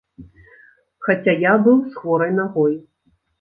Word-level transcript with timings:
Хаця 1.07 1.35
я 1.43 1.51
быў 1.67 1.77
з 1.91 1.93
хворай 1.99 2.35
нагой. 2.41 2.73